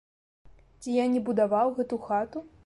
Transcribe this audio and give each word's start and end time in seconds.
Ці 0.79 0.95
я 0.95 1.05
не 1.17 1.21
будаваў 1.27 1.67
гэту 1.81 2.01
хату? 2.09 2.45